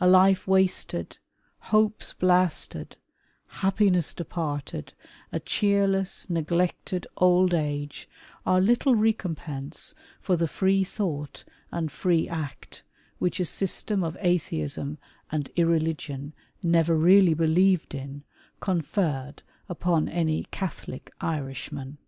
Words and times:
A 0.00 0.06
life 0.06 0.46
wasted, 0.46 1.18
hopes 1.58 2.12
blasted, 2.12 2.96
happiness 3.48 4.14
departed, 4.14 4.92
a 5.32 5.40
cheerless, 5.40 6.30
neglected, 6.30 7.08
old 7.16 7.52
age, 7.52 8.08
are 8.46 8.60
little 8.60 8.94
recompense 8.94 9.92
for 10.20 10.36
the 10.36 10.46
free 10.46 10.84
thought 10.84 11.42
and 11.72 11.90
free 11.90 12.28
act 12.28 12.84
which 13.18 13.40
a 13.40 13.44
system 13.44 14.04
of 14.04 14.16
Atheism 14.20 14.96
and 15.32 15.50
irreligion, 15.56 16.34
never 16.62 16.94
really 16.96 17.34
believed 17.34 17.96
in, 17.96 18.22
con 18.60 18.80
ferred 18.80 19.40
upon 19.68 20.08
any 20.08 20.44
Catholic 20.52 21.10
Irishman. 21.20 21.98